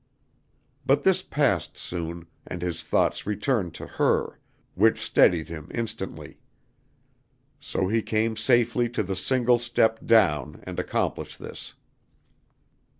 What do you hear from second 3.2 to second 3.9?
returned to